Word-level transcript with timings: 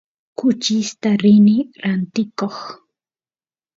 kuchista 0.37 1.07
rini 1.21 1.57
rantikoq 1.83 2.55